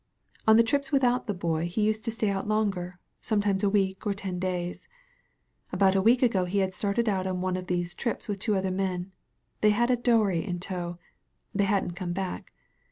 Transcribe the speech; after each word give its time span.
On 0.47 0.57
the 0.57 0.63
trips 0.63 0.91
without 0.91 1.27
the 1.27 1.33
boy 1.35 1.67
he 1.67 1.83
used 1.83 2.03
to 2.05 2.11
stay 2.11 2.31
out 2.31 2.47
longer, 2.47 2.91
sometimes 3.21 3.63
a 3.63 3.69
week 3.69 4.03
or 4.07 4.15
ten 4.15 4.39
days. 4.39 4.87
About 5.71 5.93
a 5.93 6.01
week 6.01 6.23
ago 6.23 6.45
he 6.45 6.57
had 6.57 6.73
started 6.73 7.07
out 7.07 7.27
on 7.27 7.39
one 7.39 7.55
of 7.55 7.67
these 7.67 7.93
trips 7.93 8.27
with 8.27 8.39
two 8.39 8.55
other 8.55 8.71
men. 8.71 9.11
They 9.61 9.69
had 9.69 9.91
a 9.91 9.95
dory 9.95 10.43
in 10.43 10.59
tow. 10.59 10.97
They 11.53 11.65
hadn't 11.65 11.91
come 11.91 12.13
back. 12.13 12.51